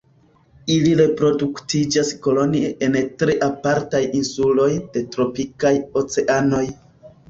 [0.75, 6.69] Ili reproduktiĝas kolonie en tre apartaj insuloj de tropikaj oceanoj.